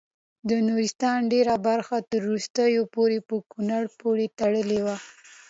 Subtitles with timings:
[0.49, 4.97] د نورستان ډیره برخه تر وروستیو پورې په کونړ پورې تړلې وه.